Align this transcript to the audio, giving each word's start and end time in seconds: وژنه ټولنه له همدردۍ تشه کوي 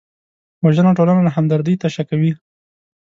وژنه 0.63 0.91
ټولنه 0.97 1.21
له 1.27 1.31
همدردۍ 1.37 1.75
تشه 1.81 2.03
کوي 2.09 2.31